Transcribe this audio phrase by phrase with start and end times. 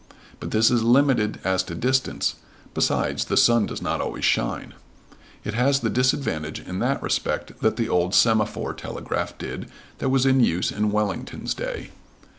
[0.39, 2.33] But this is limited as to distance;
[2.73, 4.73] besides, the sun does not always shine.
[5.43, 9.69] It has the disadvantage in that respect that the old semaphore telegraph did
[9.99, 11.91] that was in use in Wellington's day.